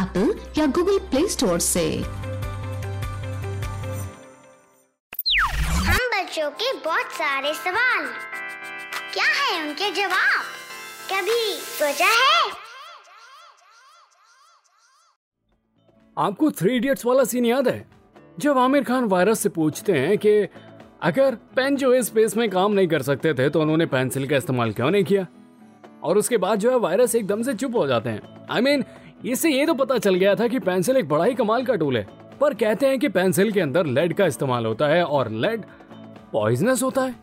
Apple 0.00 0.28
या 0.58 0.66
Google 0.66 0.98
play 0.98 1.28
store 1.28 1.58
से। 1.58 1.82
हम 5.80 6.06
बच्चों 6.12 6.50
के 6.50 6.72
बहुत 6.84 7.12
सारे 7.12 7.54
सवाल। 7.54 8.06
क्या 9.14 9.24
है 9.24 9.68
उनके 9.68 9.90
जवाब? 9.90 10.44
कभी 11.12 11.42
सोचा 11.54 12.06
है? 12.06 12.50
आपको 16.18 16.50
थ्री 16.50 16.76
इडियट्स 16.76 17.06
वाला 17.06 17.24
सीन 17.24 17.44
याद 17.44 17.68
है? 17.68 17.88
जब 18.38 18.58
आमिर 18.58 18.84
खान 18.84 19.04
वायरस 19.04 19.40
से 19.40 19.48
पूछते 19.48 19.92
हैं 19.92 20.18
कि 20.18 20.48
अगर 21.02 21.34
पेन 21.34 21.76
जो 21.76 21.92
है 21.94 22.02
स्पेस 22.02 22.36
में 22.36 22.48
काम 22.50 22.72
नहीं 22.72 22.88
कर 22.88 23.02
सकते 23.02 23.34
थे 23.34 23.50
तो 23.50 23.60
उन्होंने 23.60 23.86
पेंसिल 23.86 24.28
का 24.28 24.36
इस्तेमाल 24.36 24.72
क्यों 24.72 24.90
नहीं 24.90 25.04
किया? 25.04 25.26
और 26.02 26.18
उसके 26.18 26.36
बाद 26.36 26.58
जो 26.58 26.70
है 26.70 26.78
वायरस 26.78 27.14
एकदम 27.14 27.42
से 27.42 27.54
चुप 27.54 27.76
हो 27.76 27.86
जाते 27.86 28.10
हैं। 28.10 28.46
आई 28.50 28.60
I 28.60 28.64
मीन 28.64 28.82
mean, 28.82 29.09
इससे 29.24 29.50
ये 29.50 29.66
तो 29.66 29.74
पता 29.74 29.98
चल 29.98 30.14
गया 30.14 30.34
था 30.34 30.46
कि 30.48 30.58
पेंसिल 30.58 30.96
एक 30.96 31.08
बड़ा 31.08 31.24
ही 31.24 31.34
कमाल 31.34 31.64
का 31.64 31.74
टूल 31.74 31.96
है। 31.96 32.06
पर 32.40 32.54
कहते 32.54 32.86
हैं 32.86 32.98
कि 32.98 33.08
पेंसिल 33.08 33.50
के 33.52 33.60
अंदर 33.60 33.86
लेड 33.86 34.12
का 34.14 34.26
इस्तेमाल 34.26 34.66
होता 34.66 34.86
है 34.88 35.04
और 35.04 35.30
लेड 35.30 35.64
पॉइजनस 36.32 36.82
होता 36.82 37.02
है। 37.02 37.14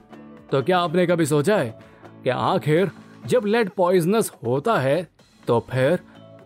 तो 0.52 0.61
क्या 0.61 0.80
आपने 0.80 1.05
कभी 1.07 1.25
सोचा 1.25 1.57
है 1.57 1.77
कि 2.23 2.30
आखिर 2.30 2.91
जब 3.27 3.45
लेड 3.45 3.69
पॉइजनस 3.69 4.31
होता 4.45 4.77
है 4.80 5.07
तो 5.44 5.59
फिर 5.72 5.99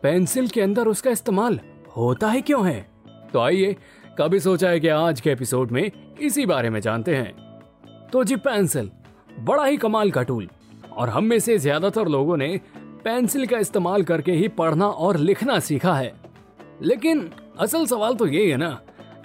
पेंसिल 0.03 0.47
के 0.47 0.61
अंदर 0.61 0.87
उसका 0.87 1.11
इस्तेमाल 1.11 1.59
होता 1.97 2.27
है 2.27 2.41
क्यों 2.41 2.65
है? 2.67 2.85
तो 3.33 3.39
आइए, 3.39 3.75
कभी 4.17 4.39
सोचा 4.39 4.69
है 4.69 4.79
कि 4.79 4.87
आज 4.87 5.21
के 5.21 5.31
एपिसोड 5.31 5.71
में 5.71 5.91
इसी 6.21 6.45
बारे 6.45 6.69
में 6.69 6.79
जानते 6.79 7.15
हैं। 7.15 8.09
तो 8.11 8.23
जी, 8.23 8.35
पेंसिल, 8.37 8.89
बड़ा 9.39 9.65
ही 9.65 9.77
कमाल 9.77 10.11
का 10.11 10.23
टूल। 10.23 10.47
और 10.91 11.09
हम 11.09 11.23
में 11.23 11.39
से 11.39 11.57
ज़्यादातर 11.57 12.07
लोगों 12.07 12.37
ने 12.37 12.59
पेंसिल 13.03 13.45
का 13.45 13.57
इस्तेमाल 13.57 14.03
करके 14.03 14.31
ही 14.31 14.47
पढ़ना 14.47 14.87
और 14.87 15.17
लिखना 15.17 15.59
सीखा 15.59 15.93
है। 15.93 16.13
लेकिन 16.81 17.31
असल 17.59 17.85
सवाल 17.85 18.15
तो 18.15 18.27
यही 18.27 18.49
है 18.49 18.57
ना 18.57 18.81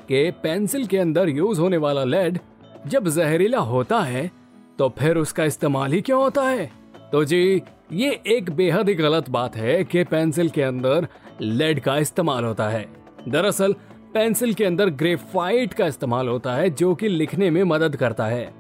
कि 0.09 0.31
पेंसिल 0.31 0.87
के 0.87 0.99
अंदर 0.99 1.29
यूज़ 1.29 1.61
होने 1.61 1.77
वाला 1.77 2.05
लेड 2.05 2.39
जब 2.87 3.09
जहरीला 3.09 3.59
होता 3.59 4.01
है 4.01 4.31
तो 4.79 4.89
फिर 4.89 5.17
उसका 5.17 5.45
इस्तेमाल 5.45 5.93
ही 5.93 6.01
क्यों 6.01 6.23
होता 6.23 6.43
है? 6.43 6.73
तो 7.13 7.25
जी, 7.25 7.63
ये 7.93 8.23
एक 8.27 8.51
बेहद 8.51 8.89
ही 8.89 8.95
गलत 8.95 9.31
बात 9.31 9.57
है 9.57 9.85
कि 9.85 10.05
पेंसिल 10.05 10.49
के 10.49 10.63
अंदर 10.63 11.09
लेड 11.41 11.81
का 11.81 11.99
इस्तेमाल 11.99 12.45
होता 12.45 12.69
है। 12.69 12.89
दरअसल, 13.29 13.73
पेंसिल 14.15 14.55
के 14.55 14.65
अंदर 14.65 14.91
ग्रेफाइट 14.91 15.75
का 15.75 15.87
इस्तेमाल 15.87 16.29
होता 16.29 16.55
है 16.55 16.71
जो 16.71 16.95
कि 16.95 17.09
लिखने 17.09 17.51
में 17.51 17.65
मदद 17.65 17.97
करता 17.97 18.27
है। 18.27 18.55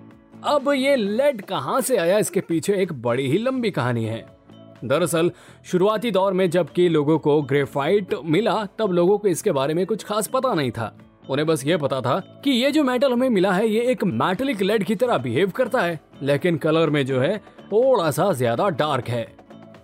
अब 0.44 0.72
ये 0.72 0.97
लेड 0.97 1.42
कहाँ 1.42 1.81
से 1.81 1.97
आया 1.97 2.19
इसके 2.19 2.41
पीछे 2.41 2.75
एक 2.75 3.03
बड़ी 3.03 3.31
ही 3.31 3.39
लंबी 3.39 3.70
कहानी 3.70 4.05
है। 4.05 4.35
दरअसल, 4.84 5.30
शुरुआती 5.64 6.10
दौर 6.10 6.32
में 6.32 6.50
जबकि 6.50 6.88
लोगों 6.88 7.19
को 7.19 7.42
ग्रेफाइट 7.42 8.14
मिला, 8.24 8.69
तब 8.78 8.92
लोगों 8.92 9.19
को 9.19 9.28
इसके 9.28 9.52
बारे 9.52 9.74
में 9.74 9.86
कुछ 9.86 10.05
खास 10.05 10.27
पता 10.27 10.55
नहीं 10.55 10.70
था। 10.70 10.98
उन्हें 11.30 11.46
बस 11.46 11.66
ये 11.66 11.77
पता 11.77 12.00
था 12.00 12.41
कि 12.44 12.50
ये 12.50 12.70
जो 12.70 12.84
मेटल 12.84 13.12
हमें 13.12 13.28
मिला 13.28 13.52
है, 13.52 13.69
ये 13.69 13.80
एक 13.80 14.04
मेटलिक 14.04 14.62
लेड 14.62 14.84
की 14.84 14.94
तरह 14.94 15.19
बिहेव 15.19 15.50
करता 15.50 15.80
है, 15.80 16.00
लेकिन 16.22 16.56
कलर 16.56 16.91
में 16.91 17.06
जो 17.06 17.20
है 17.20 17.38
थोड़ा 17.38 18.10
सा 18.10 18.32
ज़्यादा 18.32 18.69
डार्क 18.69 19.09
है। 19.09 19.37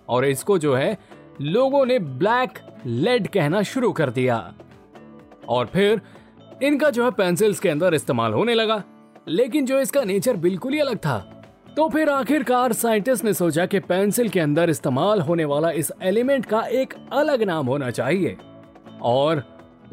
और 0.09 0.25
इसको 0.25 0.57
जो 0.57 0.75
है, 0.75 0.97
लोगों 1.41 1.85
ने 1.85 1.99
ब्लैक 1.99 2.49
लेड 2.85 3.27
कहना 3.27 3.61
शुरू 3.61 3.91
कर 3.91 4.09
दिया। 4.09 4.53
और 5.49 5.65
फिर, 5.65 6.01
इनका 6.63 6.89
जो 6.89 7.05
है 7.05 7.11
पेंसिल्स 7.11 7.59
के 7.59 7.69
अंदर 7.69 7.93
इस्तेमाल 7.93 8.33
होने 8.33 8.53
लगा। 8.53 8.83
लेकिन 9.27 9.65
जो 9.65 9.79
इसका 9.79 10.03
नेचर 10.03 10.35
बिल्कुल 10.35 10.73
ही 10.73 10.79
अलग 10.79 10.97
था 10.97 11.42
तो 11.77 11.89
फिर 11.89 12.09
आखिरकार 12.09 12.73
साइंटिस्ट 12.73 13.23
ने 13.23 13.33
सोचा 13.33 13.65
कि 13.65 13.79
पेंसिल 13.79 14.29
के 14.29 14.39
अंदर 14.39 14.69
इस्तेमाल 14.69 15.21
होने 15.21 15.45
वाला 15.45 15.71
इस 15.71 15.91
एलिमेंट 16.01 16.45
का 16.45 16.61
एक 16.61 16.93
अलग 17.13 17.43
नाम 17.43 17.67
होना 17.67 17.89
चाहिए। 17.89 18.37
और 19.01 19.43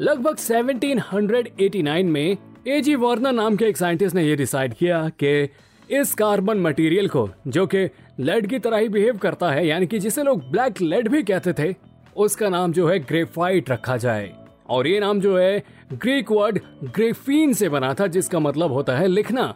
लगभग 0.01 0.35
1789 0.35 2.03
में 2.03 2.37
एजी 2.67 2.95
वार्नर 2.95 3.31
नाम 3.31 3.55
के 3.55 3.65
एक 3.65 3.77
साइंटिस्ट 3.77 4.15
ने 4.15 4.23
यह 4.23 4.35
डिसाइड 4.35 4.73
किया 4.73 5.11
कि 5.23 5.49
इस 5.91 6.13
कार्बन 6.13 6.57
मटेरियल 6.57 7.07
को, 7.07 7.29
जो 7.47 7.67
कि 7.67 7.89
लेड 8.19 8.47
की 8.47 8.59
तरह 8.59 8.77
ही 8.77 8.89
बिहेव 8.89 9.17
करता 9.17 9.51
है, 9.51 9.67
यानी 9.67 9.87
कि 9.87 9.99
जिसे 9.99 10.23
लोग 10.23 10.51
ब्लैक 10.51 10.81
लेड 10.81 11.07
भी 11.07 11.23
कहते 11.23 11.53
थे, 11.53 11.75
उसका 12.17 12.49
नाम 12.49 12.73
जो 12.73 12.87
है 12.87 12.99
ग्रेफाइट 12.99 13.69
रखा 13.69 13.97
जाए। 13.97 14.33
और 14.69 14.87
ये 14.87 14.99
नाम 14.99 15.19
जो 15.19 15.37
है 15.37 15.63
ग्रीक 15.93 16.31
वर्ड 16.31 16.59
ग्रेफीन 16.83 17.53
से 17.53 17.69
बना 17.69 17.93
था, 17.93 18.07
जिसका 18.07 18.39
मतलब 18.39 18.71
होता 18.71 18.97
है 18.97 19.07
लिखना। 19.07 19.55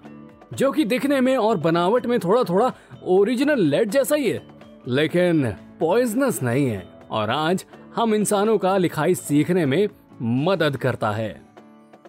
जो 0.53 0.71
कि 0.71 0.83
दिखने 0.85 1.21
में 1.21 1.37
और 1.37 1.57
बनावट 1.57 2.05
में 2.05 2.19
थोड़ा 2.19 2.43
थोड़ा 2.43 2.71
ओरिजिनल 3.03 3.59
लेड 3.59 3.89
जैसा 3.89 4.15
ही 4.15 4.29
है। 4.29 4.41
लेकिन 4.87 5.51
पॉइजनस 5.79 6.43
नहीं 6.43 6.67
है, 6.67 6.87
और 7.11 7.29
आज 7.29 7.65
हम 7.95 8.15
इंसानों 8.15 8.57
का 8.57 8.77
लिखाई 8.77 9.15
सीखने 9.15 9.65
में 9.65 9.87
मदद 10.21 10.77
करता 10.77 11.11
है। 11.11 11.41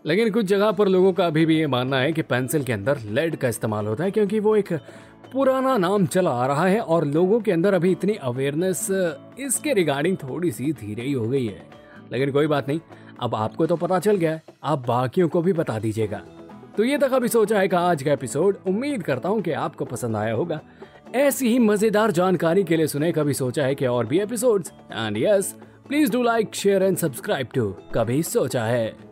लेकिन 0.07 0.31
कुछ 0.31 0.47
जगह 0.47 0.71
पर 0.71 0.89
लोगों 0.89 1.13
का 1.13 1.27
अभी 1.27 1.47
भी 1.47 1.59
ये 1.59 1.67
मानना 1.67 1.97
है 1.97 2.13
कि 2.13 2.23
पेंसिल 2.23 2.65
के 2.65 2.73
अंदर 2.73 2.99
लेड 2.99 3.37
का 3.37 3.49
इस्तेमाल 3.49 3.87
होता 3.87 4.05
है, 4.05 4.11
क्योंकि 4.11 4.41
वो 4.41 4.57
एक 4.57 4.73
पुराना 5.33 5.77
नाम 5.79 6.07
चला 6.07 6.31
आ 6.31 6.47
रहा 6.47 6.67
है, 6.67 6.81
और 6.81 7.05
लोगों 7.05 7.41
के 7.41 7.53
अंदर 7.53 7.75
अभी 7.75 7.91
इतनी 7.91 8.15
अवेयरनेस 8.15 8.89
इसके 9.39 9.73
रिगार्डिंग 9.73 10.17
थोड़ी 10.17 10.51
सी 10.51 10.73
धीरे 10.73 11.03
ही 11.03 11.13
हो 11.13 11.29
गई 11.29 11.47
है। 11.47 11.63
लेकिन 12.13 12.33
कोई 12.33 12.47
बात 12.47 12.69
नहीं, 12.69 12.81
अब 13.21 13.35
आपको 13.35 13.67
तो 13.67 13.77
पता 13.77 13.99
चल 13.99 14.17
गया 14.17 14.33
है, 14.33 14.43
आप 14.65 14.87
बाकियों 14.89 15.29
को 15.29 15.43
भी 15.43 15.53
बता 15.53 15.79
दीजिएगा। 15.79 16.23
तो 16.77 16.85
ये 16.85 16.97
तक 16.99 17.13
अभी 17.13 17.29
सोचा 17.29 17.59
है 17.59 17.69
का 17.69 17.79
आज 17.81 18.03
का 18.03 18.13
एपिसोड 18.13 18.57
उम्मीद 18.67 19.03
करता 19.03 19.29
हूँ 19.29 19.41
कि 19.43 19.53
आपको 19.53 19.85
पसंद 19.85 20.17
आया 20.17 20.33
होगा। 20.35 20.61
ऐसी 21.15 21.49
ही 21.49 21.59
मज़ेदार 21.59 22.11
जानकारी 22.11 22.65
के 22.65 22.77
लिए 22.77 22.87
सुने 22.87 23.13
कभी 23.13 23.35
सोचा 23.35 23.65
है 23.65 23.75
कि 23.75 23.87
और 23.87 24.07
भी 24.07 24.21
episodes 24.21 24.73
and 24.93 25.17
yes 25.19 25.55
please 25.89 26.13
do 26.13 26.23
like 26.23 26.55
share 26.55 26.83
and 26.83 26.97
subscribe 26.97 27.49
to 27.55 27.75
कभी 27.95 28.23
सोचा 28.23 28.65
है। 28.65 29.06